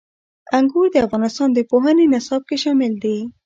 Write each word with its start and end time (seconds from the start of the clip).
انګور 0.57 0.87
د 0.91 0.95
افغانستان 1.05 1.49
د 1.53 1.59
پوهنې 1.71 2.05
نصاب 2.13 2.41
کې 2.49 2.57
شامل 2.63 2.93
دي. 3.03 3.17